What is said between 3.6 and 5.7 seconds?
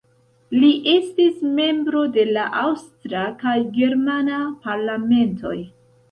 germana parlamentoj.